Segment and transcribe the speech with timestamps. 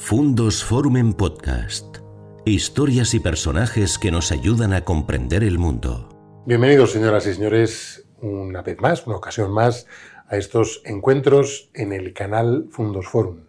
[0.00, 1.98] Fundos Forum en Podcast.
[2.46, 6.08] Historias y personajes que nos ayudan a comprender el mundo.
[6.46, 9.86] Bienvenidos, señoras y señores, una vez más, una ocasión más,
[10.28, 13.40] a estos encuentros en el canal Fundos Forum.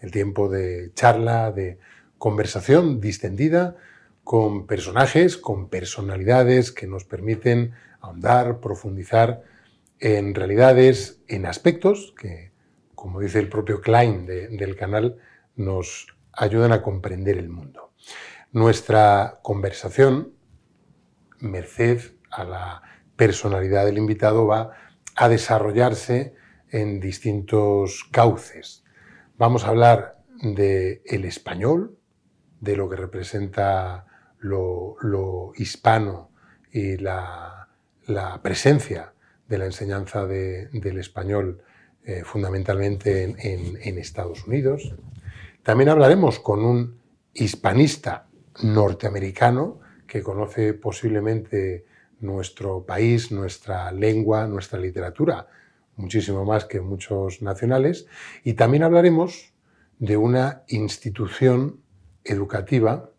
[0.00, 1.78] El tiempo de charla, de
[2.18, 3.76] conversación distendida
[4.22, 9.44] con personajes, con personalidades que nos permiten ahondar, profundizar
[9.98, 12.50] en realidades, en aspectos que,
[12.94, 15.16] como dice el propio Klein del canal,
[15.56, 17.92] nos ayudan a comprender el mundo.
[18.52, 20.34] Nuestra conversación,
[21.38, 22.00] merced
[22.30, 22.82] a la
[23.16, 24.72] personalidad del invitado, va
[25.16, 26.34] a desarrollarse
[26.70, 28.84] en distintos cauces.
[29.36, 31.98] Vamos a hablar del el español,
[32.60, 34.06] de lo que representa
[34.38, 36.30] lo, hispano
[36.72, 37.68] y la,
[38.42, 39.12] presencia
[39.48, 41.62] de la enseñanza del español
[42.04, 44.94] eh, fundamentalmente en, Estados Unidos.
[45.62, 47.00] También hablaremos con un
[47.32, 48.26] hispanista
[48.62, 49.78] norteamericano
[50.08, 51.86] que conoce posiblemente
[52.18, 55.46] nuestro país, nuestra lengua, nuestra literatura,
[55.96, 58.08] muchísimo más que muchos nacionales.
[58.42, 59.54] Y también hablaremos
[60.00, 61.80] de una institución
[62.24, 63.10] educativa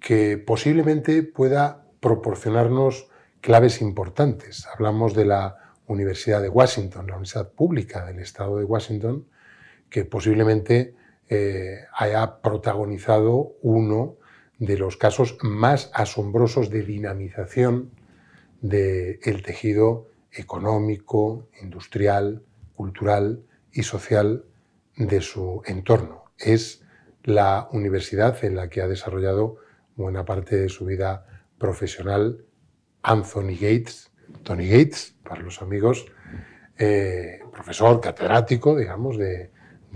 [0.00, 3.08] que posiblemente pueda proporcionarnos
[3.42, 4.66] claves importantes.
[4.66, 9.26] Hablamos de la Universidad de Washington, la Universidad Pública del Estado de Washington,
[9.90, 10.94] que posiblemente
[11.28, 14.16] eh, haya protagonizado uno
[14.58, 17.90] de los casos más asombrosos de dinamización
[18.60, 22.42] del tejido económico, industrial,
[22.74, 24.44] cultural y social
[24.96, 26.24] de su entorno.
[26.38, 26.82] Es
[27.22, 29.56] la universidad en la que ha desarrollado
[29.96, 31.26] buena parte de su vida
[31.58, 32.44] profesional
[33.02, 34.10] Anthony Gates,
[34.42, 36.06] Tony Gates, para los amigos,
[36.78, 39.50] eh, profesor catedrático, digamos, de,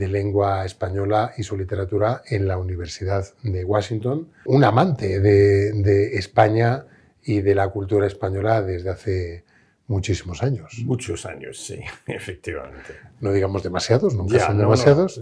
[0.07, 6.85] lengua española y su literatura en la Universidad de Washington, un amante de, España
[7.23, 9.45] y de la cultura española desde hace
[9.89, 10.83] muchísimos años.
[10.85, 12.95] Muchos años, sí, efectivamente.
[13.21, 15.21] No digamos demasiados, nunca son demasiados.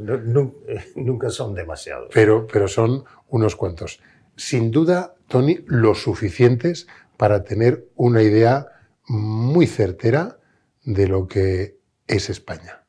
[0.97, 2.11] nunca son demasiados.
[2.13, 4.01] Pero, pero son unos cuantos
[4.37, 6.87] sin duda, Tony, lo suficientes
[7.17, 8.69] para tener una idea
[9.09, 10.39] muy certera
[10.85, 12.85] de lo que es España.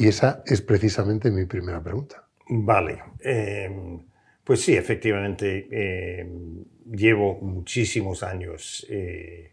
[0.00, 2.26] Y esa es precisamente mi primera pregunta.
[2.48, 3.02] Vale.
[3.20, 4.00] Em,
[4.42, 9.50] pues sí, efectivamente, em, llevo muchísimos años eh,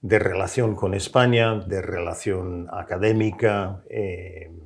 [0.00, 4.60] de relación con España, de relación académica, em,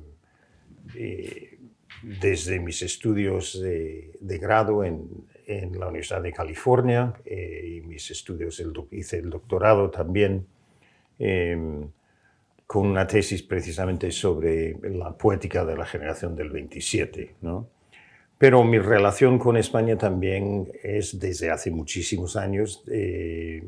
[0.95, 1.57] eh,
[2.03, 9.17] desde mis estudios de grado en, la Universidad de California eh, y mis estudios, hice
[9.17, 10.45] el doctorado también
[12.69, 17.37] con una tesis precisamente sobre la poética de la generación del 27.
[17.41, 17.67] ¿no?
[18.37, 23.63] Pero mi relación con España también es desde hace muchísimos años eh,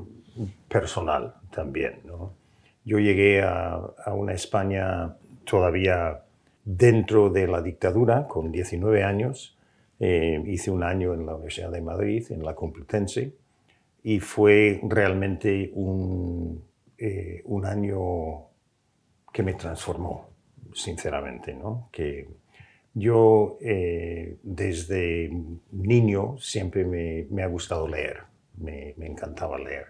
[0.68, 2.02] personal también.
[2.06, 2.34] ¿no?
[2.86, 6.22] Yo llegué a, a una España todavía
[6.64, 9.58] dentro de la dictadura con 19 años
[10.00, 13.34] eh, hice un año en la Universidad de Madrid, en la Complutense,
[14.04, 16.64] y fue realmente un,
[16.98, 18.51] eh, un año
[19.31, 20.30] que me transformó,
[20.74, 21.90] sinceramente, ¿no?
[21.92, 22.28] Que
[22.94, 25.31] yo eh, desde
[25.72, 28.24] niño siempre me, ha gustado leer,
[28.58, 29.88] me, encantaba leer.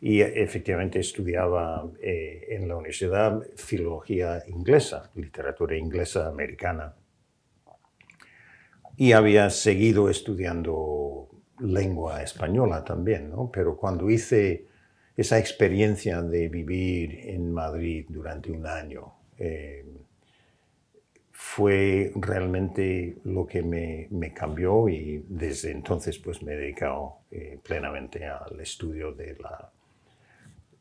[0.00, 6.94] Y efectivamente estudiaba en la universidad filología inglesa, literatura inglesa americana
[8.98, 11.28] y había seguido estudiando
[11.60, 13.48] lengua española también, ¿no?
[13.52, 14.66] Pero cuando hice
[15.18, 19.84] esa experiencia de vivir en Madrid durante un año, eh,
[21.32, 28.26] fue realmente lo que me, cambió y desde entonces pues me he dedicado eh, plenamente
[28.26, 29.72] al estudio de la,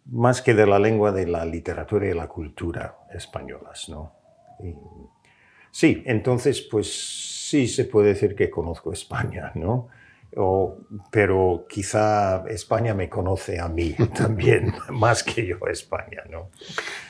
[0.05, 4.13] más que de la lengua, de la literatura y la cultura españolas, ¿no?
[5.71, 9.89] sí, entonces pues sí se puede decir que conozco España, ¿no?
[11.12, 16.51] Pero quizá España me conoce a mí también, más que yo a España, ¿no?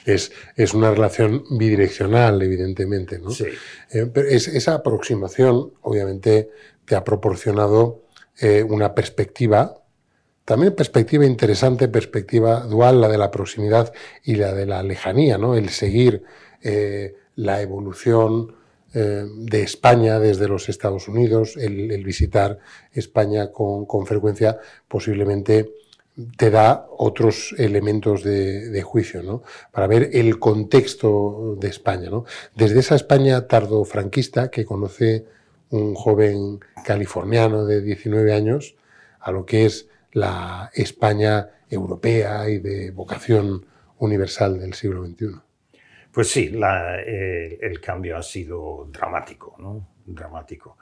[0.06, 3.32] Es, es una relación bidireccional, evidentemente, ¿no?
[3.32, 3.46] Sí.
[3.92, 6.50] Eh, esa aproximación, obviamente,
[6.86, 8.04] te ha proporcionado
[8.40, 9.84] eh, una perspectiva,
[10.46, 13.92] también perspectiva interesante, perspectiva dual, la de la proximidad
[14.24, 15.56] y la de la lejanía, ¿no?
[15.56, 16.24] El seguir
[16.62, 18.56] eh, la evolución
[18.94, 22.60] eh, de España desde los Estados Unidos, el, visitar
[22.94, 25.74] España con, frecuencia posiblemente
[26.38, 29.44] te da otros elementos de, juicio, ¿no?
[29.72, 32.25] Para ver el contexto de España, ¿no?
[32.56, 35.25] Desde esa España tardo-franquista que conoce
[35.69, 38.75] un joven californiano de 19 años
[39.19, 43.66] a lo que es la España europea y de vocación
[44.00, 45.47] universal del siglo XXI.
[46.12, 49.88] Pues sí, el cambio ha sido dramático, ¿no?
[50.06, 50.77] Dramático.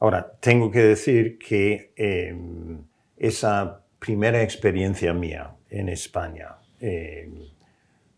[0.00, 2.82] Ahora, tengo que decir que em,
[3.16, 7.34] esa primera experiencia mía en España, em,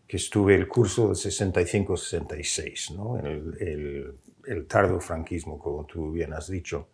[0.07, 3.17] que estuve el curso de 65-66, ¿no?
[3.17, 4.15] el,
[4.45, 6.89] el, tardo franquismo, como tú bien has dicho,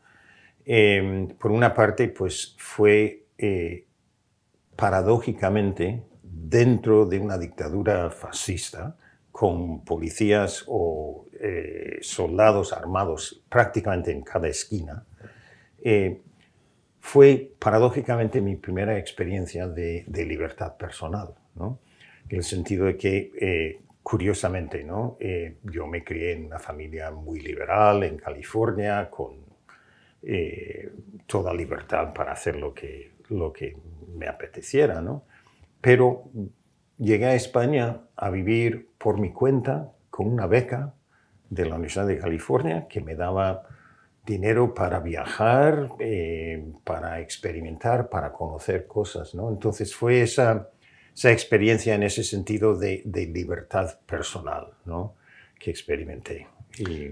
[0.65, 3.85] em, por una parte, pues fue eh,
[4.75, 8.95] paradójicamente dentro de una dictadura fascista,
[9.38, 15.06] con policías o eh, soldados armados prácticamente en cada esquina,
[15.84, 16.22] eh,
[17.00, 21.78] fue paradójicamente mi primera experiencia de, libertad personal, ¿no?
[22.28, 25.19] en el sentido de que, eh, curiosamente, ¿no?
[25.62, 29.36] yo me crié en una familia muy liberal en California, con
[31.28, 33.78] toda libertad para hacer lo que, lo que
[34.16, 35.25] me apeteciera, ¿no?
[35.80, 36.24] pero
[36.97, 40.94] llegué a España a vivir por mi cuenta con una beca
[41.49, 43.63] de la Universidad de California que me daba
[44.25, 49.33] dinero para viajar, eh, para experimentar, para conocer cosas.
[49.33, 49.49] ¿no?
[49.49, 50.69] Entonces fue esa,
[51.15, 53.03] esa experiencia en ese sentido de,
[53.33, 55.15] libertad personal ¿no?
[55.57, 56.47] que experimenté.
[56.77, 57.11] Y,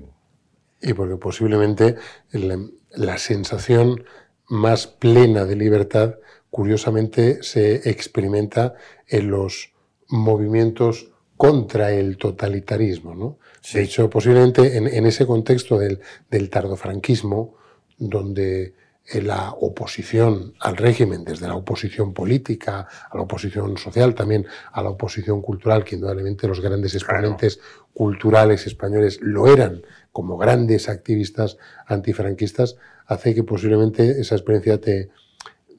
[0.81, 1.95] y porque posiblemente
[2.31, 4.03] la sensación
[4.47, 6.15] más plena de libertad,
[6.49, 8.75] curiosamente, se experimenta
[9.07, 9.74] en los
[10.09, 13.15] movimientos contra el totalitarismo.
[13.15, 13.37] ¿no?
[13.73, 15.99] De hecho, posiblemente en, ese contexto del,
[16.29, 17.55] del, tardofranquismo,
[17.97, 18.73] donde
[19.13, 24.89] la oposición al régimen, desde la oposición política, a la oposición social, también a la
[24.89, 27.59] oposición cultural, que indudablemente los grandes exponentes
[27.93, 35.09] culturales españoles lo eran como grandes activistas antifranquistas, hace que posiblemente esa experiencia te,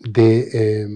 [0.00, 0.87] de, eh,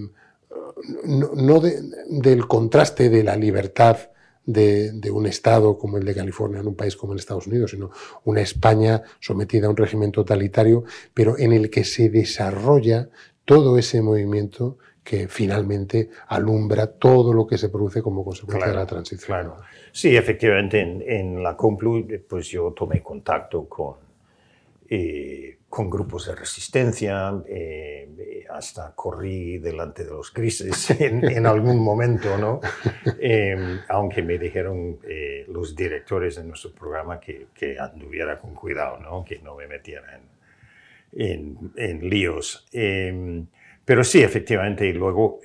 [1.05, 3.97] no, del contraste de la libertad
[4.45, 7.91] de, un Estado como el de California, en un país como el Estados Unidos, sino
[8.23, 10.83] una España sometida a un régimen totalitario,
[11.13, 13.09] pero en el que se desarrolla
[13.45, 18.85] todo ese movimiento que finalmente alumbra todo lo que se produce como consecuencia de la
[18.85, 19.25] transición.
[19.25, 19.57] Claro.
[19.91, 23.95] Sí, efectivamente, en, la Complu, pues yo tomé contacto con,
[24.89, 28.09] eh, con grupos de resistencia, eh,
[28.61, 32.61] hasta corrí delante de los grises en, algún momento, ¿no?
[33.19, 38.99] Eh, aunque me dijeron eh, los directores de nuestro programa que, que, anduviera con cuidado,
[38.99, 39.25] ¿no?
[39.25, 40.21] Que no me metiera
[41.11, 42.67] en, en, líos.
[42.71, 45.39] pero sí, efectivamente, y luego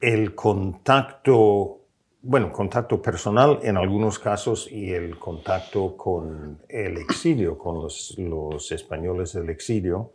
[0.00, 1.81] el contacto
[2.24, 9.32] bueno, contacto personal en algunos casos y el contacto con el exilio, con los, españoles
[9.32, 10.12] del exilio,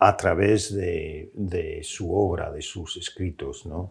[0.00, 3.66] a través de, su obra, de sus escritos.
[3.66, 3.90] ¿no?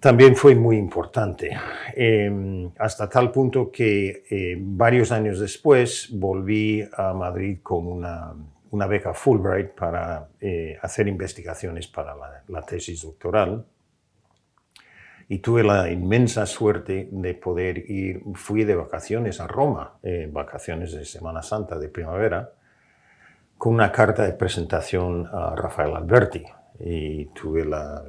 [0.00, 1.50] También fue muy importante,
[1.94, 9.12] em, hasta tal punto que eh, varios años después volví a Madrid con una, beca
[9.12, 12.16] Fulbright para eh, hacer investigaciones para
[12.48, 13.66] la tesis doctoral
[15.30, 20.90] y tuve la inmensa suerte de poder ir, fui de vacaciones a Roma, eh, vacaciones
[20.90, 22.50] de Semana Santa, de primavera,
[23.56, 26.44] con una carta de presentación a Rafael Alberti.
[26.80, 28.02] Y tuve la,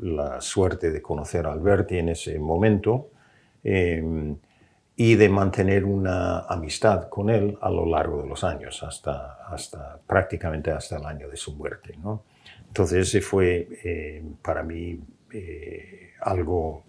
[0.00, 3.10] la suerte de conocer a Alberti en ese momento
[3.62, 4.34] em,
[4.96, 9.98] y de mantener una amistad con él a lo largo de los años, hasta, hasta
[10.06, 11.94] prácticamente hasta el año de su muerte.
[12.02, 12.22] ¿no?
[12.68, 14.98] Entonces ese fue eh, para mí...
[15.30, 16.84] Eh, algo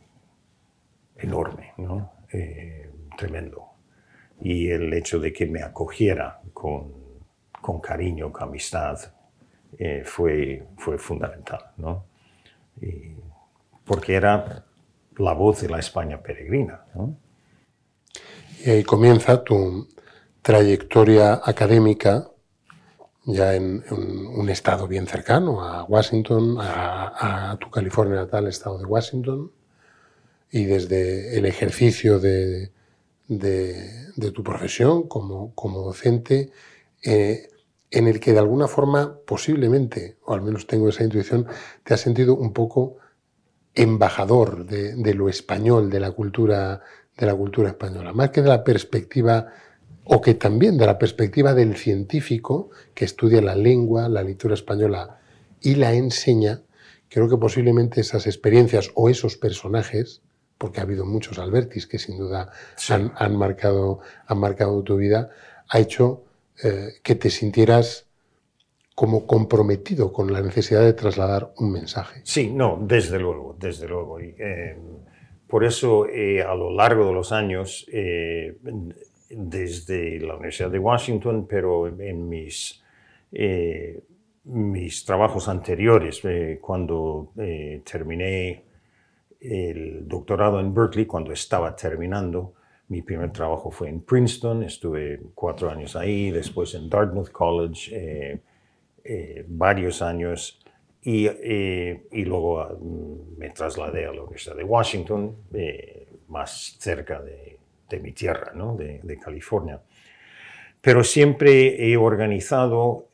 [1.17, 2.13] enorme, ¿no?
[2.31, 3.65] Eh, tremendo.
[4.41, 6.91] Y el hecho de que me acogiera con,
[7.61, 8.99] con cariño, con amistad,
[9.77, 12.05] eh, fue, fue fundamental, ¿no?
[13.85, 14.65] porque era
[15.17, 16.85] la voz de la España peregrina.
[16.93, 17.15] ¿no?
[18.65, 19.87] Y ahí comienza tu
[20.41, 22.27] trayectoria académica
[23.25, 29.51] ya en, un estado bien cercano a Washington, a, tu California natal, estado de Washington,
[30.51, 32.71] y desde el ejercicio de,
[34.33, 36.51] tu profesión como, como docente,
[37.03, 37.49] eh,
[37.91, 41.47] en el que de alguna forma, posiblemente, o al menos tengo esa intuición,
[41.83, 42.97] te has sentido un poco
[43.73, 46.81] embajador de, de lo español, de la cultura,
[47.17, 49.47] de la cultura española, más que de la perspectiva
[50.05, 55.19] o que también de la perspectiva del científico que estudia la lengua, la literatura española
[55.61, 56.61] y la enseña,
[57.09, 60.21] creo que posiblemente esas experiencias o esos personajes
[60.57, 62.51] porque ha habido muchos Albertis que sin duda
[62.89, 65.29] han, marcado, han marcado tu vida,
[65.67, 66.23] ha hecho
[66.63, 68.07] eh, que te sintieras
[68.93, 72.21] como comprometido con la necesidad de trasladar un mensaje.
[72.23, 74.19] Sí, no, desde luego, desde luego.
[74.21, 74.77] Eh,
[75.47, 77.85] por eso, eh, a lo largo de los años,
[79.29, 82.83] desde la Universidad de Washington, pero en mis,
[84.43, 86.21] mis trabajos anteriores,
[86.61, 87.31] cuando
[87.83, 88.63] terminé
[89.39, 92.53] el doctorado en Berkeley, cuando estaba terminando,
[92.87, 98.41] mi primer trabajo fue en Princeton, estuve cuatro años ahí, después en Dartmouth College, eh,
[99.03, 100.59] eh, varios años,
[101.01, 102.75] y, eh, y luego ah,
[103.37, 105.35] me trasladé a la Universidad de Washington,
[106.27, 107.57] más cerca de,
[107.89, 108.75] de, mi tierra, ¿no?
[108.75, 109.81] de, California.
[110.81, 113.09] Pero siempre he organizado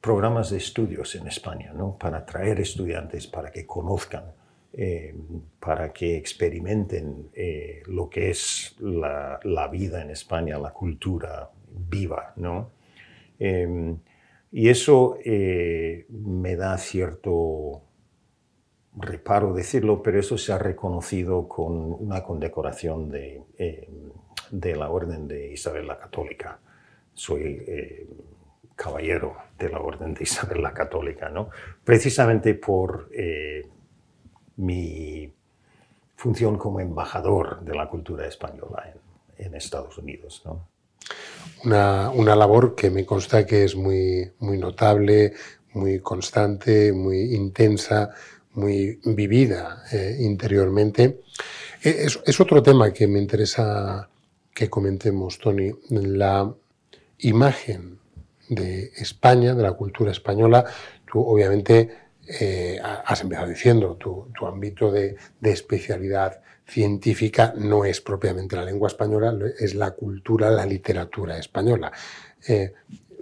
[0.00, 1.96] programas de estudios en España, ¿no?
[1.98, 4.32] para atraer estudiantes, para que conozcan
[4.72, 5.12] eh,
[5.58, 11.50] para que experimenten eh, lo que es la, vida en España, la cultura
[11.88, 12.70] viva, ¿no?
[14.52, 17.82] Y eso eh, me da cierto
[18.96, 24.10] reparo decirlo, pero eso se ha reconocido con una condecoración de, em,
[24.50, 26.58] de la Orden de Isabel la Católica.
[27.14, 28.08] Soy
[28.74, 31.50] caballero de la Orden de Isabel la Católica, ¿no?
[31.84, 33.10] Precisamente por
[34.56, 35.32] mi
[36.20, 38.92] función como embajador de la cultura española
[39.38, 40.42] en, Estados Unidos.
[41.64, 45.32] Una, labor que me consta que es muy, muy notable,
[45.72, 48.10] muy constante, muy intensa,
[48.54, 51.20] muy vivida eh, interiormente.
[51.82, 54.08] E, es, otro tema que me interesa
[54.52, 56.52] que comentemos, Tony, la
[57.18, 57.98] imagen
[58.48, 60.64] de España, de la cultura española.
[61.10, 61.88] Tú obviamente
[62.26, 69.36] eh, has empezado diciendo, tu, ámbito de, especialidad científica no es propiamente la lengua española,
[69.58, 71.90] es la cultura, la literatura española.
[72.46, 72.72] Eh,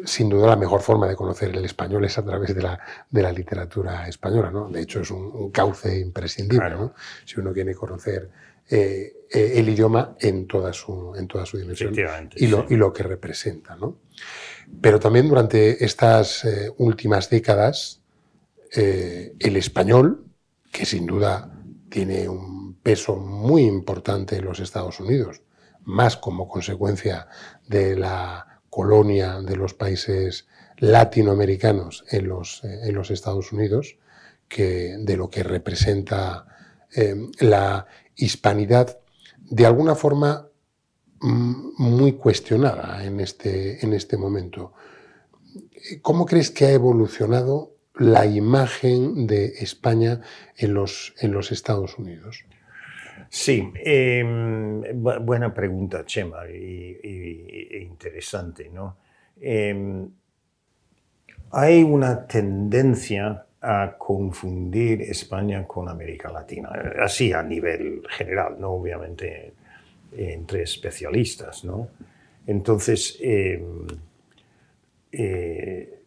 [0.05, 2.79] sin duda la mejor forma de conocer el español es a través de la,
[3.11, 4.69] de la literatura española, ¿no?
[4.69, 6.95] De hecho es un, cauce imprescindible, ¿no?
[7.25, 8.31] Si uno quiere conocer
[8.71, 11.95] eh, el idioma en toda su, en toda su dimensión
[12.37, 13.99] y lo, y lo, que representa, ¿no?
[14.81, 17.99] Pero también durante estas últimas décadas
[18.75, 20.25] eh, el español,
[20.71, 21.51] que sin duda
[21.89, 25.41] tiene un peso muy importante en los Estados Unidos,
[25.85, 27.29] más como consecuencia
[27.67, 30.47] de la colonia de los países
[30.79, 33.97] latinoamericanos en los, eh, en los Estados Unidos,
[34.49, 36.47] que de lo que representa
[36.95, 38.99] eh, la hispanidad,
[39.39, 40.49] de alguna forma
[41.21, 44.73] mm, muy cuestionada en este, en este momento.
[46.03, 50.21] ¿Cómo crees que ha evolucionado la imagen de España
[50.57, 52.45] en los, en los Estados Unidos?
[53.29, 58.71] Sí, em, buena pregunta, Chema, y, e interesante.
[58.71, 58.97] ¿no?
[59.41, 60.09] Em,
[61.51, 66.71] hay una tendencia a confundir España con América Latina,
[67.03, 69.53] así a nivel general, no obviamente
[70.17, 71.65] entre especialistas.
[71.65, 71.89] ¿no?
[72.47, 73.87] Entonces, em,
[75.13, 76.03] eh,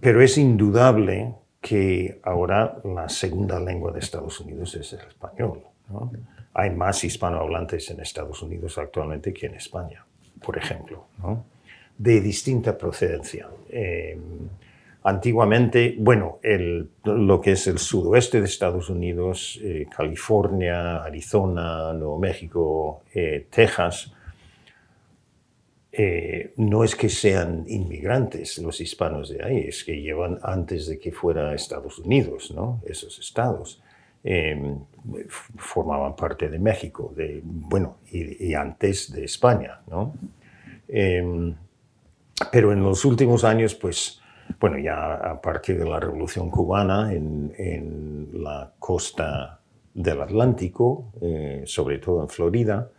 [0.00, 1.34] pero es indudable
[1.66, 5.62] que ahora la segunda lengua de Estados Unidos es el español.
[6.54, 10.06] Hay más hispanohablantes en Estados Unidos actualmente que en España,
[10.44, 11.06] por ejemplo,
[11.98, 13.48] de distinta procedencia.
[13.68, 14.16] Eh,
[15.02, 16.38] antiguamente, bueno,
[17.02, 24.12] lo que es el sudoeste de Estados Unidos, eh, California, Arizona, Nuevo México, eh, Texas,
[25.98, 30.98] eh, no es que sean inmigrantes los hispanos de ahí, es que llevan antes de
[30.98, 32.82] que fuera Estados Unidos, ¿no?
[32.86, 33.82] esos estados.
[34.22, 34.78] Em,
[35.56, 39.80] formaban parte de México, de, bueno, y, antes de España.
[39.86, 40.12] ¿no?
[40.86, 41.54] Em,
[42.52, 44.20] pero en los últimos años, pues,
[44.60, 49.60] bueno, ya a partir de la Revolución Cubana en, la costa
[49.94, 52.90] del Atlántico, eh, sobre todo en Florida,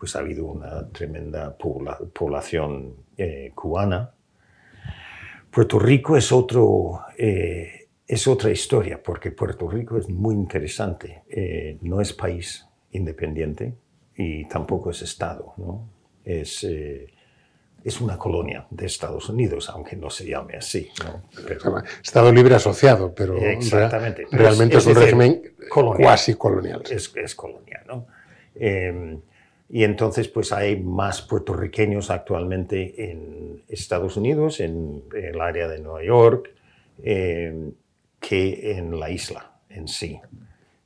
[0.00, 4.10] pues ha habido una tremenda población eh, cubana.
[5.50, 11.24] Puerto Rico es, otro, eh, es otra historia, porque Puerto Rico es muy interesante.
[11.28, 13.74] Eh, no es país independiente
[14.16, 15.52] y tampoco es Estado.
[15.58, 15.86] ¿no?
[16.24, 16.64] Es,
[17.84, 20.88] es una colonia de Estados Unidos, aunque no se llame así.
[22.02, 26.84] Estado libre asociado, pero, Exactamente, realmente es, un régimen cuasi colonial.
[26.88, 27.82] Es, es colonial.
[27.86, 28.06] ¿no?
[29.72, 36.02] Y entonces, pues hay más puertorriqueños actualmente en Estados Unidos, en el área de Nueva
[36.02, 36.50] York,
[37.04, 37.70] eh,
[38.18, 40.20] que en la isla en sí.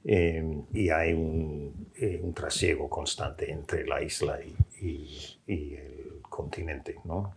[0.05, 1.89] y hay un,
[2.23, 6.97] un, trasiego constante entre la isla y, el continente.
[7.05, 7.35] ¿no?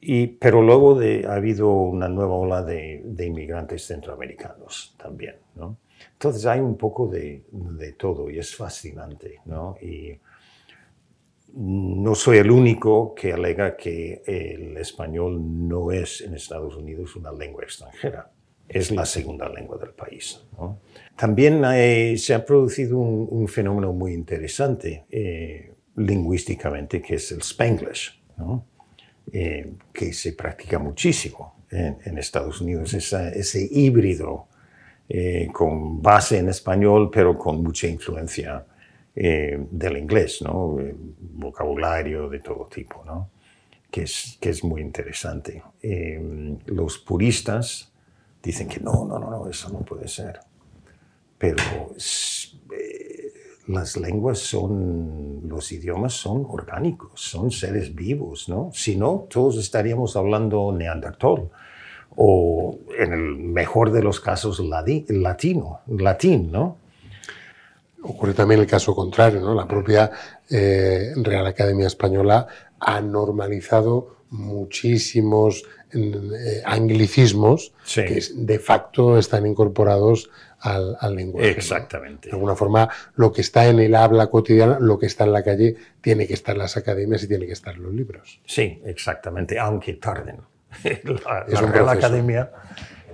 [0.00, 5.36] Y, pero luego de, ha habido una nueva ola de, de inmigrantes centroamericanos también.
[5.54, 5.76] ¿no?
[6.12, 7.44] Entonces hay un poco de,
[7.96, 9.40] todo y es fascinante.
[9.44, 9.76] ¿no?
[9.80, 10.18] Y
[11.54, 17.32] no soy el único que alega que el español no es en Estados Unidos una
[17.32, 18.30] lengua extranjera.
[18.68, 20.42] Es la segunda lengua del país.
[21.16, 21.62] También
[22.18, 28.18] se ha producido un, fenómeno muy interesante eh, lingüísticamente que es el Spanglish.
[29.30, 34.46] Eh, que se practica muchísimo en, Estados Unidos, ese híbrido
[35.08, 38.64] eh, con base en español, pero con mucha influencia
[39.14, 40.76] eh, del inglés, ¿no?
[41.34, 43.30] vocabulario de todo tipo, ¿no?
[43.90, 45.62] que, es, que es muy interesante.
[46.66, 47.92] los puristas
[48.42, 50.40] dicen que no, no, no, no, eso no puede ser.
[51.38, 51.62] Pero
[53.68, 58.70] las lenguas son, los idiomas son orgánicos, son seres vivos, ¿no?
[58.72, 61.50] Si no, todos estaríamos hablando neandertal
[62.20, 66.76] o en el mejor de los casos latino, latín, ¿no?
[68.02, 69.54] Ocurre también el caso contrario, ¿no?
[69.54, 70.10] La propia
[70.50, 72.48] eh, Real Academia Española
[72.80, 81.50] ha normalizado muchísimos eh, anglicismos que de facto están incorporados al, lenguaje.
[81.50, 82.30] Exactamente.
[82.30, 85.44] De alguna forma, lo que está en el habla cotidiana, lo que está en la
[85.44, 88.40] calle, tiene que estar en las academias y tiene que estar en los libros.
[88.44, 90.40] Sí, exactamente, aunque tarden.
[91.24, 92.50] la, Real Academia,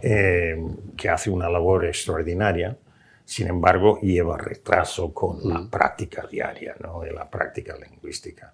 [0.03, 0.57] eh,
[0.97, 2.77] que hace una labor extraordinaria,
[3.25, 5.71] sin embargo, lleva retraso con la mm.
[5.71, 7.01] práctica diaria, ¿no?
[7.01, 8.53] de la práctica lingüística.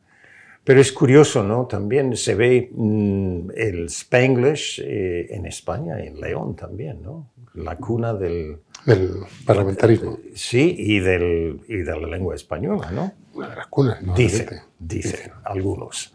[0.62, 1.66] Pero es curioso, ¿no?
[1.66, 7.30] También se ve mm, el Spanglish eh, en España, en León también, ¿no?
[7.54, 8.59] La cuna del...
[8.85, 9.11] Del
[9.45, 10.19] parlamentarismo.
[10.35, 13.12] sí, y, del, y de la lengua española, ¿no?
[13.35, 14.14] Una de las cunas, ¿no?
[14.14, 16.14] Dicen, dicen, algunos.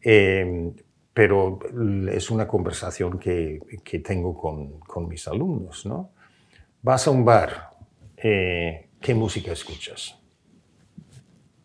[0.00, 0.72] Em,
[1.16, 1.58] pero
[2.12, 6.10] es una conversación que, que tengo con, con, mis alumnos, ¿no?
[6.82, 7.70] Vas a un bar,
[8.18, 10.20] eh, ¿qué música escuchas?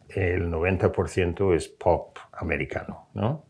[0.08, 3.46] el 90% es pop americano, ¿no?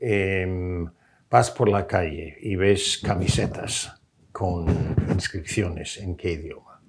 [0.00, 0.88] Em,
[1.28, 4.68] vas por la calle y ves camisetas con
[5.10, 6.80] inscripciones en qué idioma,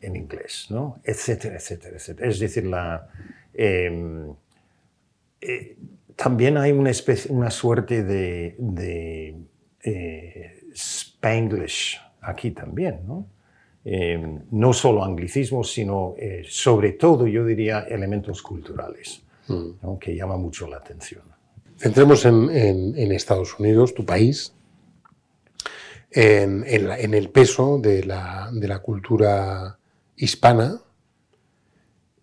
[0.00, 1.00] en inglés, ¿no?
[1.02, 2.28] Etcétera, etcétera, etcétera.
[2.28, 3.08] Es decir, la,
[3.52, 4.32] em,
[5.40, 5.76] eh,
[6.18, 9.36] también hay una, especie, una suerte de, de
[9.84, 13.28] eh, Spanglish aquí también, ¿no?
[13.84, 19.96] Em, no solo anglicismos, sino eh, sobre todo, yo diría, elementos culturales, mm.
[20.00, 21.22] que llama mucho la atención.
[21.76, 24.52] Centremos en, Estados Unidos, tu país,
[26.10, 29.78] en, el peso de la, de la cultura
[30.16, 30.82] hispana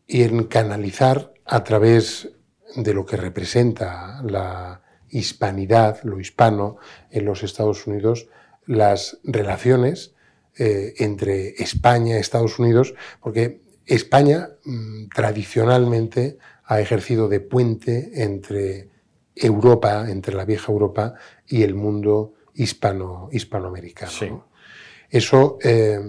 [0.05, 2.35] y en canalizar a través
[2.75, 6.77] de lo que representa la hispanidad, lo hispano
[7.09, 8.27] en los Estados Unidos,
[8.65, 10.13] las relaciones
[10.57, 18.89] eh, entre España y Estados Unidos, porque España mm, tradicionalmente ha ejercido de puente entre
[19.35, 21.13] Europa, entre la vieja Europa
[21.47, 24.47] y el mundo hispano, hispanoamericano.
[25.09, 25.99] Eso eh,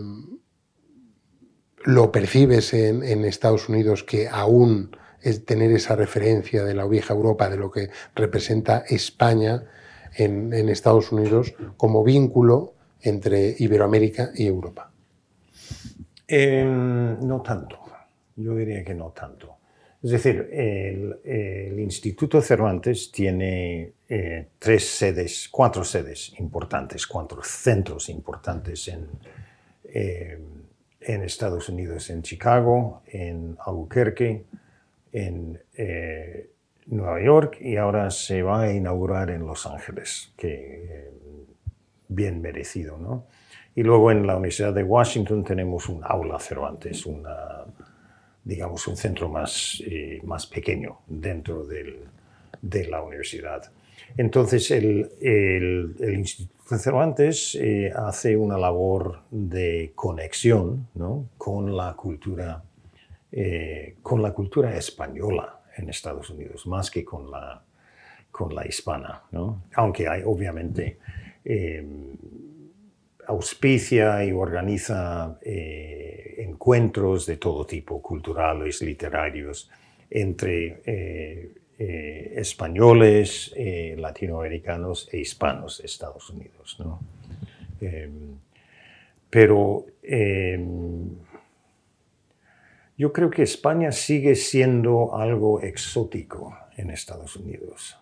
[1.84, 7.48] lo percibes en, Estados Unidos que aún es tener esa referencia de la vieja Europa,
[7.48, 9.64] de lo que representa España
[10.16, 14.90] en, Estados Unidos como vínculo entre Iberoamérica y Europa?
[16.26, 17.78] Em, no tanto,
[18.36, 19.56] yo diría que no tanto.
[20.02, 28.88] Es decir, el, Instituto Cervantes tiene eh, tres sedes, cuatro sedes importantes, cuatro centros importantes
[28.88, 29.08] en,
[29.84, 30.66] em,
[31.00, 34.44] en Estados Unidos, en Chicago, en Albuquerque,
[35.16, 36.50] en eh,
[36.88, 41.10] Nueva York y ahora se va a inaugurar en Los Ángeles, que
[42.08, 42.98] bien merecido.
[42.98, 43.26] ¿no?
[43.74, 47.64] Y luego en la Universidad de Washington tenemos un aula Cervantes, una,
[48.44, 52.00] digamos un centro más, eh, más pequeño dentro del,
[52.60, 53.70] de la universidad.
[54.18, 61.28] Entonces el, el, Instituto Cervantes eh, hace una labor de conexión ¿no?
[61.38, 62.62] con, la cultura,
[63.36, 67.62] eh, con la cultura española en Estados Unidos, más que con la,
[68.30, 69.22] con la hispana.
[69.30, 69.64] ¿no?
[69.74, 70.98] Aunque hay obviamente
[71.48, 72.16] Em,
[73.28, 79.70] auspicia y organiza eh, encuentros de todo tipo, culturales, literarios,
[80.10, 83.54] entre eh, eh, españoles,
[83.96, 86.78] latinoamericanos e hispanos de Estados Unidos.
[87.80, 88.38] Em,
[89.30, 89.86] pero
[92.96, 97.98] yo creo que España sigue siendo algo exótico en Estados Unidos.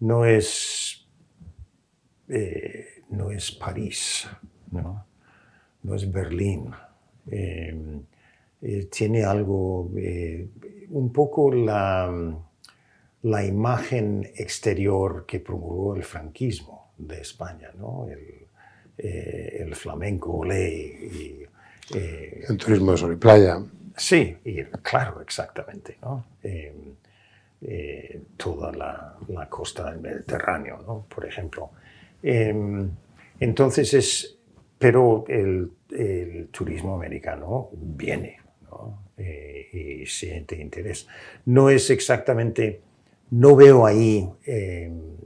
[0.00, 1.06] No, es,
[2.28, 4.28] eh, no es París,
[4.70, 5.06] no,
[5.94, 6.70] es Berlín.
[7.30, 8.02] Em,
[8.60, 10.48] eh, tiene algo, eh,
[10.90, 12.12] un poco la,
[13.22, 18.06] la, imagen exterior que promulgó el franquismo de España, ¿no?
[18.08, 21.44] el, flamenco, ley
[21.92, 23.62] eh, el turismo de sol y playa.
[23.96, 24.36] Sí,
[24.82, 25.98] claro, exactamente.
[26.42, 26.74] Eh,
[27.62, 31.70] eh, toda la, costa del Mediterráneo, por ejemplo.
[32.22, 32.90] Em,
[33.38, 34.38] entonces es,
[34.78, 35.70] pero el,
[36.50, 38.40] turismo americano viene
[39.72, 41.06] y siente interés.
[41.44, 42.80] No es exactamente,
[43.30, 44.28] no veo ahí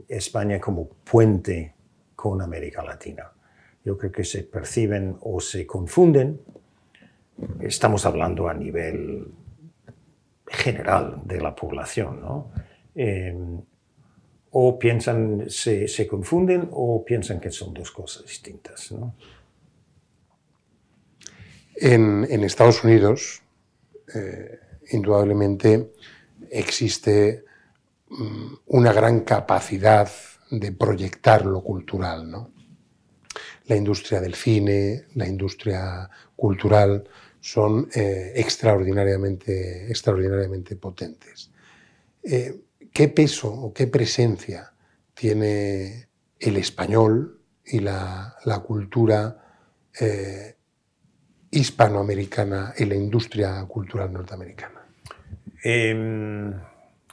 [0.07, 1.73] España como puente
[2.15, 3.31] con América Latina.
[3.85, 6.39] Yo creo que se perciben o se confunden
[7.59, 9.27] estamos hablando a nivel
[10.47, 12.51] general de la población, ¿no?
[12.95, 13.35] Eh,
[14.51, 18.91] o piensan, se, se, confunden o piensan que son dos cosas distintas.
[18.91, 19.13] ¿no?
[21.75, 23.43] En, en, Estados Unidos,
[24.15, 25.91] eh, indudablemente,
[26.49, 27.45] existe
[28.09, 30.09] mm, una gran capacidad
[30.49, 32.29] de proyectar lo cultural.
[32.29, 32.51] ¿no?
[33.65, 37.03] La industria del cine, la industria cultural,
[37.39, 41.51] son eh, extraordinariamente, extraordinariamente potentes.
[42.23, 44.73] Eh, ¿Qué peso o qué presencia
[45.13, 49.37] tiene el español y la, cultura
[49.99, 50.55] eh,
[51.51, 54.81] hispanoamericana en la industria cultural norteamericana?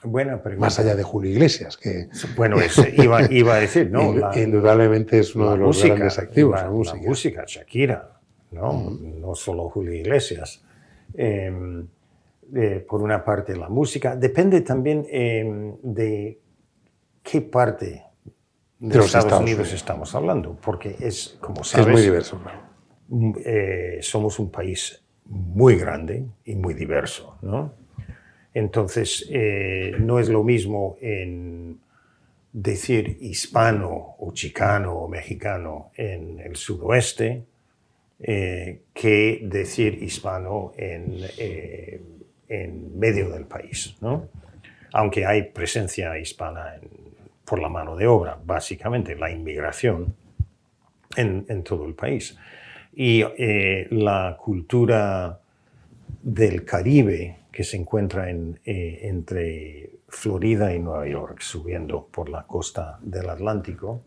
[0.07, 0.67] Buena pregunta.
[0.67, 2.09] Más allá de Julio Iglesias, que...
[2.37, 2.57] Bueno,
[2.97, 4.15] iba, a decir, ¿no?
[4.37, 6.61] indudablemente es uno de los grandes activos.
[6.61, 6.97] La, música.
[6.97, 8.21] la música, Shakira,
[8.53, 9.35] ¿no?
[9.35, 10.63] solo Julio Iglesias.
[11.15, 11.87] Em,
[12.89, 16.39] por una parte la música, depende también em, de
[17.23, 18.05] qué parte
[18.79, 22.41] de, los Estados, Unidos, estamos hablando, porque es, como sabes, es muy diverso.
[23.09, 27.73] Mm, eh, somos un país muy grande y muy diverso, ¿no?
[28.57, 30.97] Entonces, eh, no es lo mismo
[32.55, 37.45] decir hispano o chicano o mexicano en el sudoeste
[38.19, 42.01] eh, que decir hispano en, eh,
[42.49, 44.31] en, medio del país, ¿no?
[44.95, 46.81] aunque hay presencia hispana
[47.45, 50.17] por la mano de obra, básicamente la inmigración
[51.15, 52.39] en, en todo el país.
[52.95, 53.23] Y
[53.91, 55.39] la cultura
[56.23, 62.99] del Caribe que se encuentra en, entre Florida y Nueva York, subiendo por la costa
[63.01, 64.03] del Atlántico,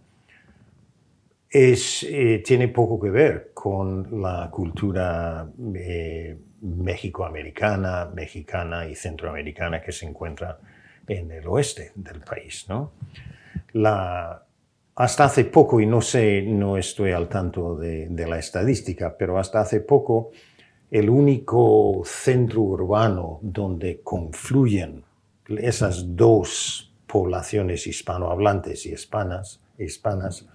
[1.50, 9.94] es, eh, tiene poco que ver con la cultura eh, mexicoamericana, mexicana y centroamericana que
[9.94, 10.60] se encuentra
[11.08, 12.68] en el oeste del país.
[12.70, 12.92] ¿no?
[14.94, 19.62] Hasta hace poco, y no sé, no estoy al tanto de la estadística, pero hasta
[19.62, 20.30] hace poco
[20.92, 25.04] el único centro urbano donde confluyen
[25.48, 30.46] esas dos poblaciones hispanohablantes y hispanas, hispanas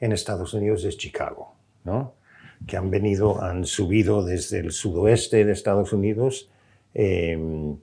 [0.00, 1.54] en Estados Unidos es Chicago,
[1.84, 2.14] ¿no?
[2.66, 6.48] que han venido, han subido desde el sudoeste de Estados Unidos,
[6.94, 7.76] em,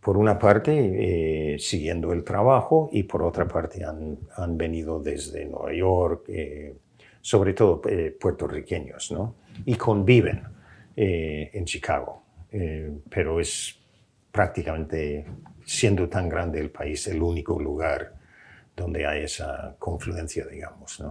[0.00, 5.44] por una parte eh, siguiendo el trabajo y por otra parte han, han venido desde
[5.44, 6.74] Nueva York, eh,
[7.20, 9.34] sobre todo eh, puertorriqueños, ¿no?
[9.64, 10.42] y conviven
[10.96, 12.22] en Chicago,
[13.10, 13.78] pero es
[14.30, 15.26] prácticamente,
[15.64, 18.14] siendo tan grande el país, el único lugar
[18.74, 21.02] donde hay esa confluencia, digamos.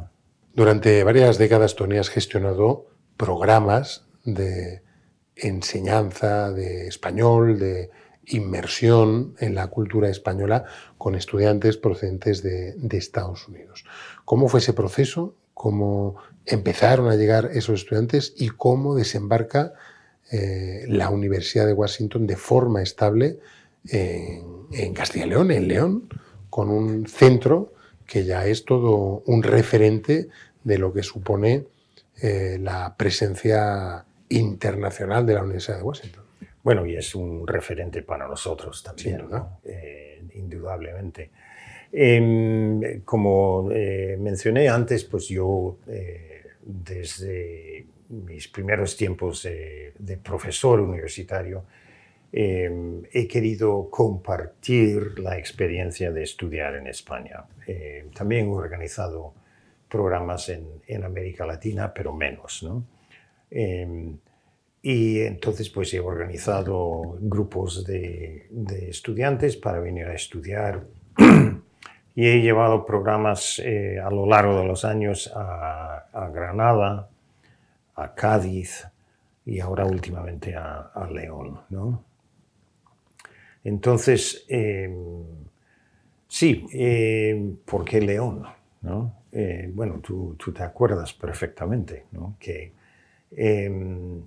[0.54, 4.82] Durante varias décadas, Tony, has gestionado programas de
[5.36, 7.90] enseñanza de español, de
[8.26, 10.66] inmersión en la cultura española
[10.98, 13.86] con estudiantes procedentes de, Estados Unidos.
[14.26, 15.36] ¿Cómo fue ese proceso?
[15.62, 16.16] ¿Cómo
[16.48, 19.74] empezaron a llegar esos estudiantes y cómo desembarca
[20.32, 23.38] eh, la Universidad de Washington de forma estable
[23.88, 26.10] en, en Castilla y León, en León,
[26.50, 27.74] con un centro
[28.08, 30.30] que ya es todo un referente
[30.64, 31.68] de lo que supone
[32.20, 36.24] eh, la presencia internacional de la Universidad de Washington.
[36.64, 39.28] Bueno, y es un referente para nosotros también,
[39.64, 41.30] eh, indudablemente.
[41.94, 45.78] Em, como eh, mencioné antes, pues yo
[46.62, 51.66] desde mis primeros tiempos de profesor universitario,
[52.34, 57.44] Em, he querido compartir la experiencia de estudiar en España.
[57.68, 59.34] Em, también he organizado
[59.90, 62.64] programas en, América Latina, pero menos.
[62.64, 62.86] ¿no?
[64.84, 68.48] Y entonces pues he organizado grupos de,
[68.88, 70.86] estudiantes para venir a estudiar
[72.16, 77.10] y he llevado programas eh, a lo largo de los años a, Granada,
[77.96, 78.88] a Cádiz
[79.46, 81.62] y ahora últimamente a, León.
[81.70, 82.04] ¿no?
[83.64, 85.24] Entonces, em,
[86.28, 88.44] sí, eh, ¿por qué León?
[88.82, 89.16] ¿no?
[89.32, 92.36] Eh, bueno, tú, tú, te acuerdas perfectamente ¿no?
[92.40, 92.74] que
[93.32, 94.22] em,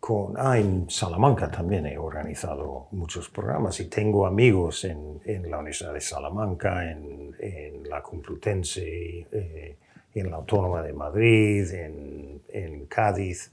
[0.00, 5.58] con, ah, en Salamanca también he organizado muchos programas y tengo amigos en, en la
[5.58, 9.76] Universidad de Salamanca, en, en la Complutense, eh,
[10.14, 13.52] en la Autónoma de Madrid, en, en Cádiz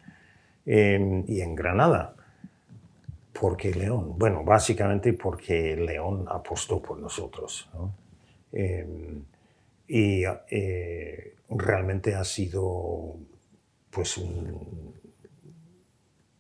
[0.66, 2.16] em, y en Granada.
[3.34, 4.18] ¿Por qué León?
[4.18, 7.70] Bueno, básicamente porque León apostó por nosotros.
[8.52, 9.24] Em,
[9.88, 13.16] y eh, realmente ha sido
[13.92, 14.95] pues un,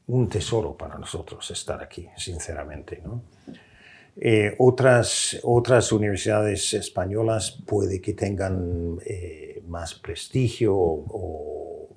[0.07, 3.01] un, tesoro para nosotros estar aquí, sinceramente.
[4.17, 11.89] Eh, otras, otras universidades españolas puede que tengan eh, más prestigio o,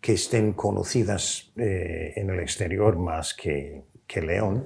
[0.00, 4.64] que estén conocidas en el exterior más que, que León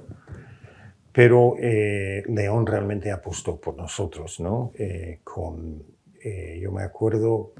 [1.11, 4.71] pero eh, León realmente apostó por nosotros, ¿no?
[4.77, 5.83] Eh, con,
[6.23, 7.53] eh, yo me acuerdo,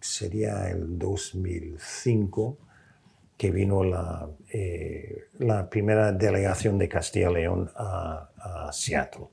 [0.00, 2.58] sería el 2005
[3.36, 4.28] que vino la,
[5.38, 8.30] la primera delegación de Castilla y León a,
[8.72, 9.26] Seattle,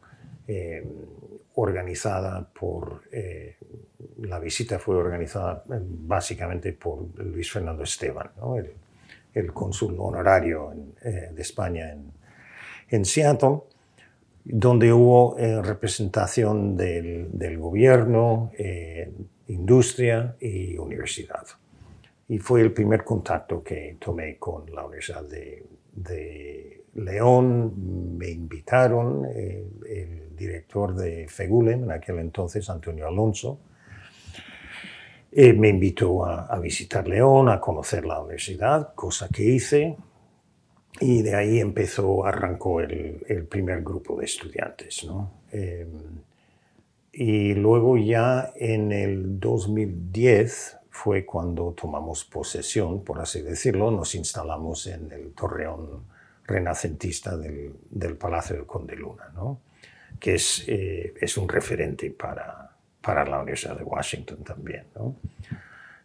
[1.56, 3.04] organizada por,
[4.20, 8.30] la visita fue organizada básicamente por Luis Fernando Esteban,
[9.34, 12.12] el, cónsul honorario de España en,
[12.90, 13.62] en Seattle,
[14.46, 19.12] donde hubo eh, representación del, gobierno, eh,
[19.48, 21.46] industria y universidad.
[22.28, 25.66] Y fue el primer contacto que tomé con la Universidad de,
[26.96, 28.18] León.
[28.18, 33.60] Me invitaron, eh, el director de FEGULEM en aquel entonces, Antonio Alonso,
[35.36, 39.98] me invitó a, visitar León, a conocer la universidad, cosa que hice
[41.00, 45.04] y de ahí empezó, arrancó el, el primer grupo de estudiantes.
[45.06, 45.32] ¿no?
[45.52, 46.22] Em,
[47.12, 54.86] y luego ya en el 2010 fue cuando tomamos posesión, por así decirlo, nos instalamos
[54.86, 56.04] en el torreón
[56.46, 59.34] renacentista del, Palacio del Conde Luna,
[60.20, 62.70] que es, eh, es un referente para,
[63.02, 64.86] para la Universidad de Washington también.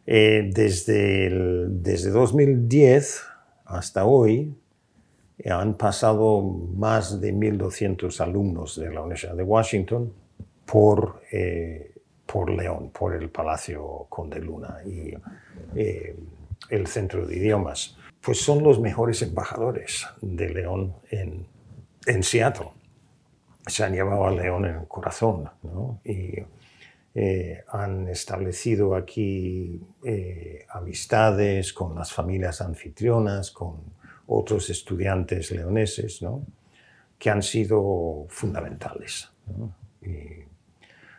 [0.07, 3.25] Eh, desde, desde 2010
[3.67, 4.55] hasta hoy,
[5.45, 10.15] han pasado más de 1.200 alumnos de la Universidad de Washington
[10.65, 11.93] por, eh,
[12.31, 15.15] por León, por el Palacio Conde Luna y
[15.75, 16.15] eh,
[16.69, 17.97] el Centro de Idiomas.
[18.21, 21.47] Pues son los mejores embajadores de León en,
[22.07, 22.69] en Seattle.
[23.67, 26.01] Se han llevado a León en el corazón ¿no?
[26.05, 26.35] y
[27.15, 29.81] eh, han establecido aquí
[30.69, 33.77] amistades con las familias anfitrionas, con
[34.27, 36.45] otros estudiantes leoneses, ¿no?
[37.19, 39.31] que han sido fundamentales.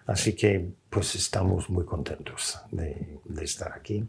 [0.06, 4.06] así que pues estamos muy contentos de, estar aquí.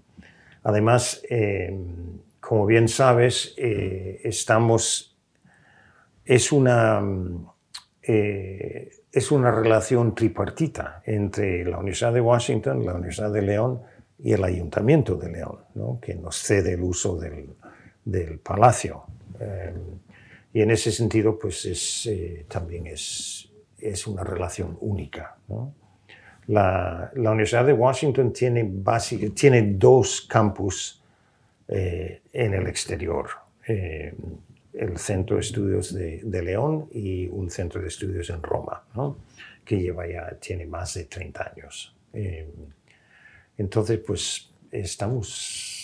[0.63, 5.17] Además, em, como bien sabes, eh, estamos,
[6.25, 7.03] es una,
[8.03, 13.83] eh, es una relación tripartita entre la Universidad de Washington, la Universidad de León
[14.19, 15.59] y el Ayuntamiento de León,
[16.01, 19.05] que nos cede el uso del, palacio.
[19.39, 19.75] Eh,
[20.53, 25.37] y en ese sentido, pues es, eh, también es, es, una relación única.
[26.51, 28.71] La, la, Universidad de Washington tiene,
[29.35, 31.03] tiene dos campus
[31.69, 33.29] eh, en el exterior.
[33.67, 38.83] el Centro de Estudios de, de, León y un Centro de Estudios en Roma,
[39.65, 41.95] que lleva ya, tiene más de 30 años.
[43.57, 45.81] entonces, pues estamos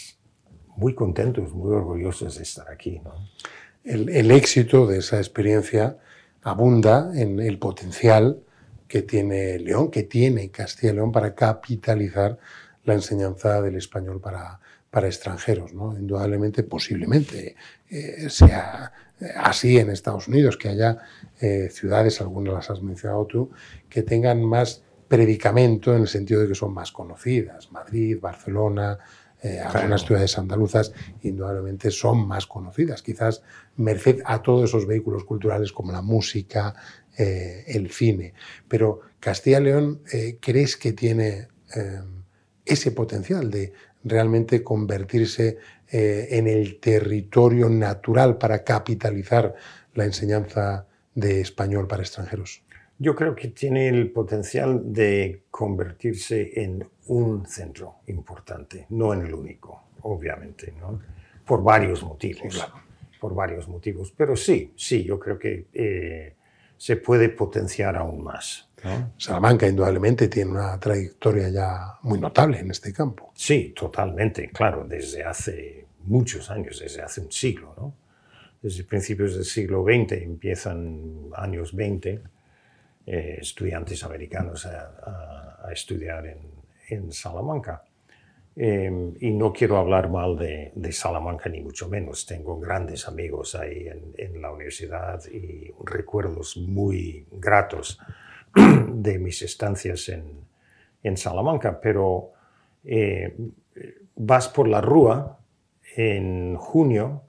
[0.76, 3.00] muy contentos, muy orgullosos de estar aquí.
[3.85, 5.98] El, éxito de esa experiencia
[6.42, 8.40] abunda en el potencial
[8.88, 12.38] que tiene León, que tiene Castilla y León para capitalizar
[12.85, 15.75] la enseñanza del español para, para extranjeros.
[15.75, 15.99] ¿no?
[15.99, 17.57] Indudablemente, posiblemente
[17.90, 18.92] eh, sea
[19.37, 20.99] así en Estados Unidos, que haya
[21.40, 23.51] eh, ciudades, algunas las has mencionado tú,
[23.88, 28.99] que tengan más predicamento en el sentido de que son más conocidas, Madrid, Barcelona,
[29.42, 33.42] eh, algunas ciudades andaluzas indudablemente son más conocidas, quizás
[33.77, 36.75] merced a todos esos vehículos culturales como la música,
[37.18, 38.35] eh, el cine.
[38.68, 41.48] Pero Castilla y León, eh, ¿crees que tiene
[42.64, 43.72] ese potencial de
[44.05, 49.55] realmente convertirse en el territorio natural para capitalizar
[49.94, 52.62] la enseñanza de español para extranjeros?
[52.98, 59.35] Yo creo que tiene el potencial de convertirse en un centro importante, no en el
[59.35, 61.00] único, obviamente, ¿no?
[61.46, 62.66] por varios motivos.
[63.20, 64.12] Por varios motivos.
[64.16, 66.35] Pero sí, sí, yo creo que eh,
[66.77, 68.69] se puede potenciar aún más.
[69.17, 73.33] Salamanca, indudablemente, tiene una trayectoria ya muy notable en este campo.
[73.35, 77.75] Sí, totalmente, claro, desde hace muchos años, desde hace un siglo.
[77.77, 77.95] ¿no?
[78.62, 82.23] Desde principios del siglo XX, empiezan años 20
[83.07, 86.27] eh, estudiantes americanos a, estudiar
[86.89, 87.83] en, Salamanca.
[88.59, 92.25] Em, y no quiero hablar mal de, Salamanca, ni mucho menos.
[92.25, 98.01] Tengo grandes amigos ahí en, la universidad y recuerdos muy gratos
[98.55, 101.81] de mis estancias en, Salamanca.
[101.81, 102.33] Pero
[102.85, 103.37] eh,
[104.16, 105.38] vas por la Rúa
[105.97, 107.23] en junio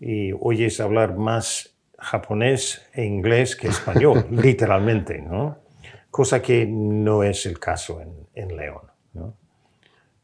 [0.00, 5.58] y oyes hablar más japonés e inglés que español, literalmente, ¿no?
[6.10, 8.95] Cosa que no es el caso en, León, ¿no?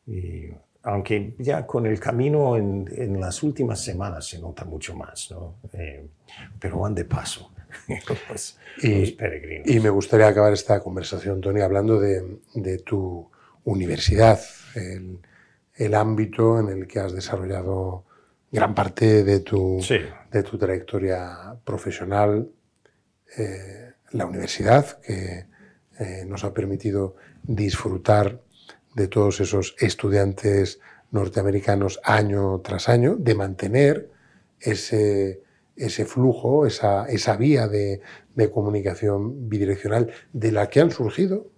[0.06, 0.50] Y
[0.84, 5.56] aunque ya con el camino en, las últimas semanas se nota mucho más, ¿no?
[5.72, 6.06] Eh,
[6.58, 7.52] pero van de paso
[8.28, 9.68] los, y, peregrinos.
[9.68, 13.30] Y me gustaría acabar esta conversación, Tony, hablando de, tu
[13.64, 14.40] universidad,
[14.74, 15.20] el,
[15.76, 18.04] el, ámbito en el que has desarrollado
[18.52, 19.80] gran parte de tu,
[20.30, 22.50] de tu trayectoria profesional,
[23.38, 25.46] eh, la universidad, que
[25.98, 28.40] eh, nos ha permitido disfrutar
[28.94, 34.10] de todos esos estudiantes norteamericanos año tras año, de mantener
[34.60, 35.42] ese,
[35.76, 38.00] ese flujo, esa, esa vía de,
[38.34, 41.48] de, comunicación bidireccional de la que han surgido,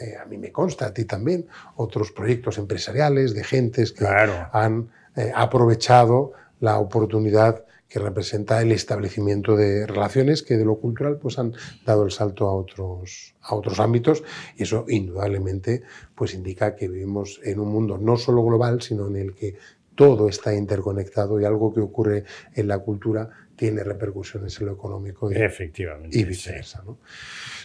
[0.00, 4.90] eh, a mí me consta, a ti también, otros proyectos empresariales de gentes que han
[5.16, 11.38] eh, aprovechado la oportunidad que representa el establecimiento de relaciones que de lo cultural pues
[11.38, 14.22] han dado el salto a otros, a otros ámbitos
[14.56, 15.82] y eso indudablemente
[16.14, 19.56] pues indica que vivimos en un mundo no solo global sino en el que
[19.96, 22.24] todo está interconectado y algo que ocurre
[22.54, 26.82] en la cultura tiene repercusiones en lo económico y, Efectivamente, y viceversa.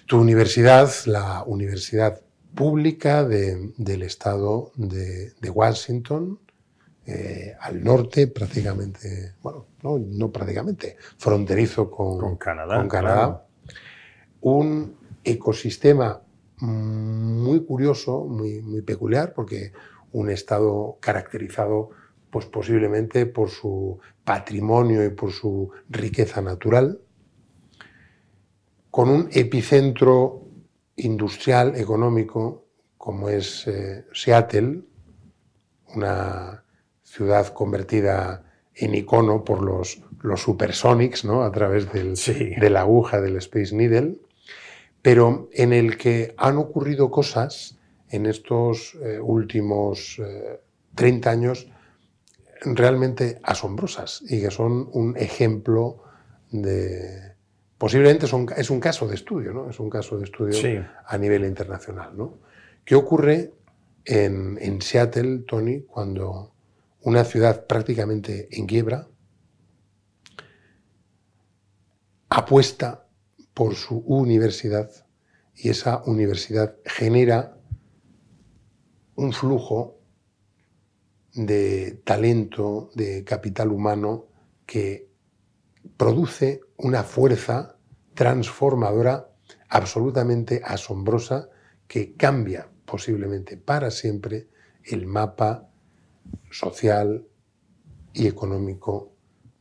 [0.06, 2.20] Tu universidad, la Universidad
[2.54, 6.40] Pública del Estado de, de Washington,
[7.08, 12.36] eh, al norte, prácticamente, bueno, no, prácticamente, fronterizo con,
[12.88, 13.46] Canadá.
[14.42, 16.22] Un ecosistema
[16.62, 19.72] muy curioso, muy, muy peculiar, porque
[20.14, 21.90] un estado caracterizado
[22.32, 27.00] pues posiblemente por su patrimonio y por su riqueza natural,
[28.90, 30.42] con un epicentro
[30.96, 32.66] industrial, económico,
[32.98, 34.82] como es eh, Seattle,
[35.94, 36.65] una
[37.16, 38.44] ciudad convertida
[38.76, 41.44] en icono por los, los supersonics, ¿no?
[41.44, 42.16] a través del,
[42.60, 44.18] de la aguja del Space Needle,
[45.02, 47.78] pero en el que han ocurrido cosas
[48.10, 50.22] en estos eh, últimos
[50.96, 51.68] 30 eh, años
[52.62, 56.04] realmente asombrosas y que son un ejemplo
[56.52, 57.34] de...
[57.78, 59.70] Posiblemente son, es un caso de estudio, ¿no?
[59.70, 62.40] Es un caso de estudio a nivel internacional, ¿no?
[62.84, 63.52] ¿Qué ocurre
[64.06, 66.55] en, en Seattle, Tony, cuando
[67.06, 69.08] una ciudad prácticamente en quiebra,
[72.30, 73.08] apuesta
[73.54, 74.90] por su universidad
[75.54, 77.60] y esa universidad genera
[79.14, 80.00] un flujo
[81.36, 84.26] de talento, de capital humano
[84.66, 85.08] que
[85.98, 87.78] produce una fuerza
[88.16, 89.30] transformadora
[89.70, 91.50] absolutamente asombrosa
[91.88, 94.50] que cambia posiblemente para siempre
[94.84, 95.70] el mapa
[96.50, 97.26] social
[98.14, 99.16] y económico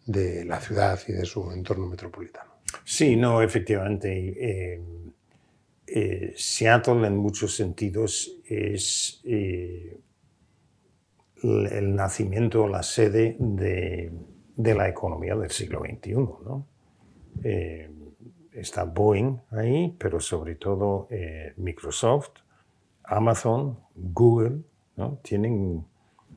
[0.06, 2.54] de la ciudad y de su entorno metropolitano.
[2.84, 4.10] Sí, no, efectivamente.
[4.38, 4.82] Eh,
[5.86, 9.98] eh, Seattle en muchos sentidos es eh,
[11.42, 14.10] el nacimiento, la sede de,
[14.56, 16.12] la economía del siglo XXI.
[16.14, 16.66] ¿no?
[18.52, 21.08] está Boeing ahí, pero sobre todo
[21.56, 22.30] Microsoft,
[23.02, 24.60] Amazon, Google,
[24.96, 25.18] ¿no?
[25.22, 25.84] tienen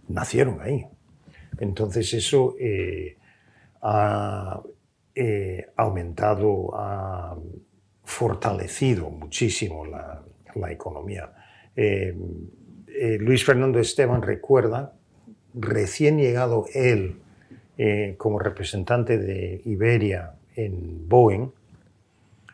[0.08, 0.86] nacieron ahí.
[1.60, 3.18] Entonces eso eh,
[3.82, 4.62] ha
[5.16, 7.38] eh, aumentado, ha
[8.04, 10.24] fortalecido muchísimo la,
[10.72, 11.32] economía.
[11.76, 12.16] Eh,
[13.20, 14.96] Luis Fernando Esteban recuerda
[15.54, 17.22] recién llegado él
[18.18, 21.52] como representante de Iberia en Boeing,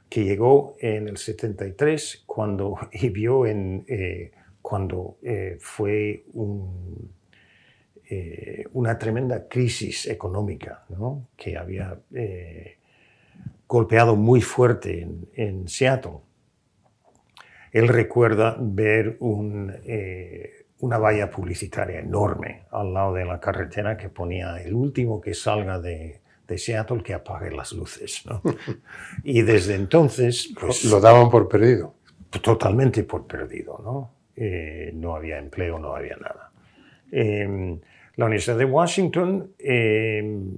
[0.10, 3.86] que llegó en el 73 cuando y vio en,
[4.62, 5.16] cuando
[8.10, 10.86] eh, una tremenda crisis económica
[11.36, 11.98] que había
[13.68, 16.20] golpeado muy fuerte en, en Seattle.
[17.72, 19.74] Él recuerda ver un,
[20.80, 25.80] una valla publicitaria enorme al lado de la carretera que ponía el último que salga
[25.80, 28.26] de, de Seattle que apague las luces.
[28.26, 28.42] ¿no?
[29.24, 30.54] y desde entonces...
[30.60, 31.96] Pues, lo daban por perdido.
[32.30, 33.80] Totalmente por perdido.
[33.84, 36.52] No, eh, no había empleo, no había nada.
[37.12, 37.80] Em,
[38.16, 40.58] la Universidad de Washington em,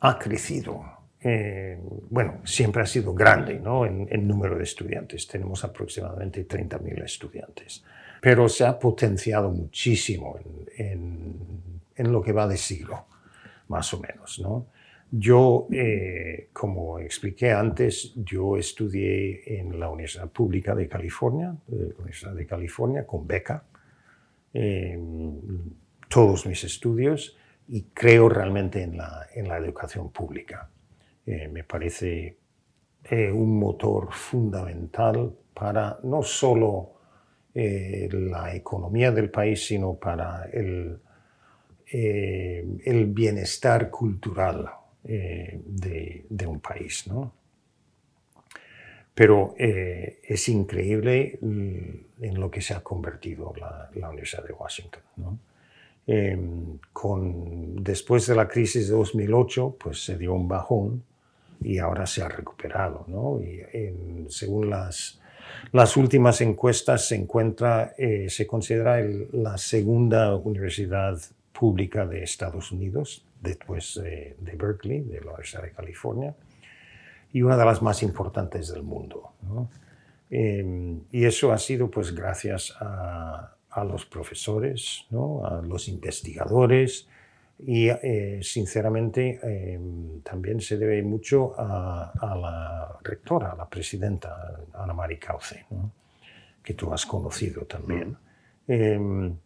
[0.00, 0.84] ha crecido.
[1.20, 3.86] Em, bueno, siempre ha sido grande ¿no?
[3.86, 5.26] en, en número de estudiantes.
[5.26, 7.84] Tenemos aproximadamente 30.000 estudiantes
[8.20, 10.38] pero se ha potenciado muchísimo
[10.76, 11.10] en,
[11.96, 13.06] en, lo que va de siglo,
[13.68, 14.38] más o menos.
[14.40, 14.66] ¿no?
[15.10, 22.34] Yo, eh, como expliqué antes, yo estudié en la Universidad Pública de California, la Universidad
[22.34, 23.64] de California, con beca,
[26.10, 27.36] todos mis estudios,
[27.68, 30.68] y creo realmente en la, en la educación pública.
[31.24, 32.36] Eh, me parece
[33.04, 36.94] eh, un motor fundamental para no solo
[37.54, 40.98] eh, la economía del país, sino para el,
[41.92, 44.68] el bienestar cultural
[45.02, 47.06] de, un país.
[47.06, 47.32] ¿no?
[49.14, 55.02] Pero es increíble en lo que se ha convertido la, Universidad de Washington.
[56.92, 61.04] Con, después de la crisis de 2008, pues se dio un bajón
[61.62, 63.04] y ahora se ha recuperado.
[63.08, 63.40] ¿no?
[63.40, 63.62] Y
[64.28, 65.20] según las
[65.72, 69.00] las últimas encuestas se encuentra, eh, se considera
[69.32, 71.18] la segunda universidad
[71.52, 76.34] pública de Estados Unidos, después de Berkeley, de la Universidad de California,
[77.32, 79.32] y una de las más importantes del mundo.
[80.30, 83.54] Em, y eso ha sido pues gracias a,
[83.84, 85.06] los profesores,
[85.44, 87.08] a los investigadores,
[87.58, 94.94] y eh, sinceramente em, también se debe mucho a, la rectora, a la presidenta Ana
[94.94, 95.66] Mari Cauce,
[96.62, 98.16] que tú has conocido también,
[98.66, 99.36] em,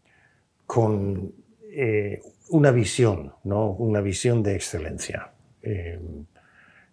[0.67, 1.33] con
[1.71, 3.71] eh, una visión, ¿no?
[3.71, 5.33] una visión de excelencia.
[5.63, 6.27] Em,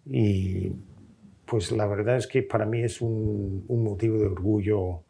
[0.06, 0.72] y
[1.46, 5.04] pues la verdad es que para mí es un, motivo de orgullo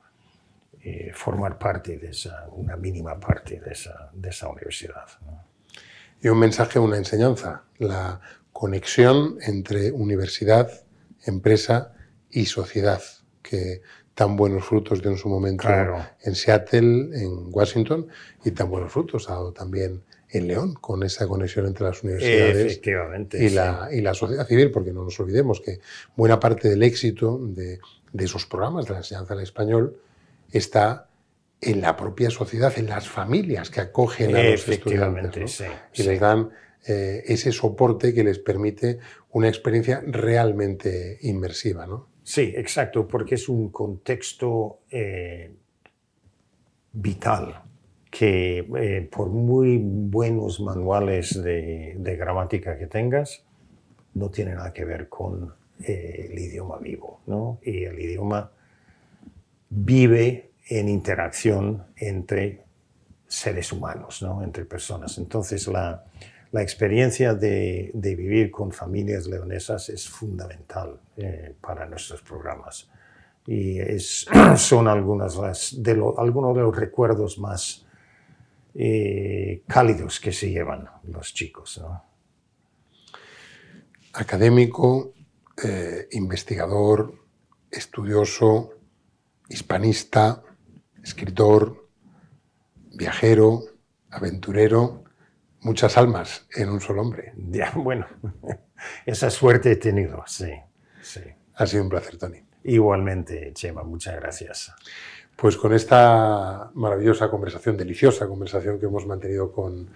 [0.85, 5.07] eh, formar parte de esa, una mínima parte de esa, de esa universidad
[6.23, 8.21] y un mensaje, una enseñanza, la
[8.53, 10.71] conexión entre universidad,
[11.27, 11.95] empresa
[12.31, 13.03] y sociedad,
[13.43, 13.83] que
[14.15, 15.69] tan buenos frutos dio en su momento
[16.23, 18.07] en Seattle, en Washington,
[18.45, 22.81] y tan buenos frutos ha dado también en León, con esa conexión entre las universidades
[23.33, 25.81] y, la, y, la, sociedad civil, porque no nos olvidemos que
[26.17, 27.81] buena parte del éxito de,
[28.13, 29.99] de esos programas de la enseñanza del español
[30.53, 31.09] está
[31.61, 35.63] en la propia sociedad, en las familias que acogen a los estudiantes
[35.95, 36.51] y les dan
[36.87, 38.99] eh, ese soporte que les permite
[39.31, 41.87] una experiencia realmente inmersiva.
[41.87, 42.09] ¿no?
[42.25, 45.53] Sí, exacto, porque es un contexto eh,
[46.93, 47.63] vital
[48.11, 53.45] que eh, por muy buenos manuales de, de, gramática que tengas,
[54.15, 57.21] no tiene nada que ver con el idioma vivo.
[57.27, 57.61] ¿no?
[57.63, 58.51] Y el idioma
[59.75, 62.65] vive en interacción entre
[63.27, 64.43] seres humanos, ¿no?
[64.43, 65.17] entre personas.
[65.17, 66.05] Entonces la,
[66.51, 72.91] la experiencia de, de, vivir con familias leonesas es fundamental eh, para nuestros programas.
[73.47, 73.79] Y
[74.57, 77.87] son algunas de algunos de los recuerdos más
[78.75, 81.83] eh, cálidos que se llevan los chicos.
[84.13, 85.15] Académico,
[85.65, 87.15] eh, investigador,
[87.71, 88.75] estudioso,
[89.53, 90.43] hispanista,
[91.03, 91.89] escritor,
[92.95, 93.65] viajero,
[94.11, 95.05] aventurero,
[95.61, 97.33] muchas almas en un solo hombre.
[97.37, 98.07] Ya, bueno,
[99.07, 100.53] esa suerte he tenido, sí,
[101.03, 101.21] sí.
[101.55, 102.39] Ha sido un placer, Tony.
[102.65, 104.73] Igualmente, Chema, muchas gracias.
[105.37, 109.91] Pues con esta maravillosa conversación, deliciosa conversación que hemos mantenido con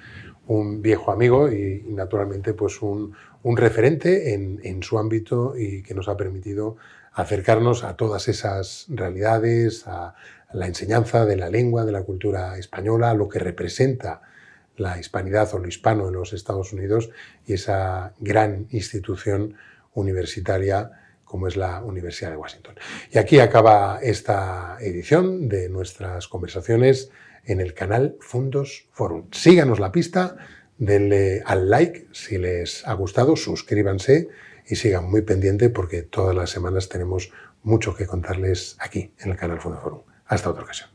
[0.49, 5.95] un viejo amigo y, naturalmente pues un, un referente en, en, su ámbito y que
[5.95, 6.77] nos ha permitido
[7.17, 10.15] acercarnos a todas esas realidades, a,
[10.53, 14.23] la enseñanza de la lengua, de la cultura española, lo que representa
[14.77, 17.11] la hispanidad o lo hispano en los Estados Unidos
[17.47, 19.57] y esa gran institución
[19.95, 20.93] universitaria
[21.25, 22.77] como es la Universidad de Washington.
[23.11, 27.11] Y aquí acaba esta edición de nuestras conversaciones
[27.45, 29.27] en el canal Fundos Forum.
[29.33, 30.37] Síganos la pista,
[30.79, 34.29] denle al like si les ha gustado, suscríbanse
[34.69, 39.37] y sigan muy pendiente porque todas las semanas tenemos mucho que contarles aquí en el
[39.37, 40.01] canal Fundos Forum.
[40.27, 40.91] Hasta otra ocasión.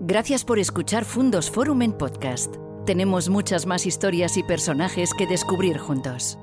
[0.00, 2.54] Gracias por escuchar Fundos Forum en podcast.
[2.86, 6.38] Tenemos muchas más historias y personajes que descubrir juntos.